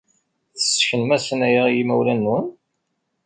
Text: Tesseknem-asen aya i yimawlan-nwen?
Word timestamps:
Tesseknem-asen 0.55 1.39
aya 1.47 1.63
i 1.69 1.75
yimawlan-nwen? 1.77 2.45